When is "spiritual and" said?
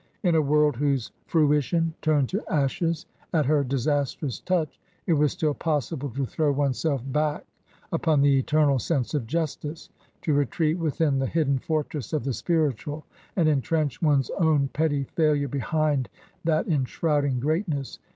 12.33-13.47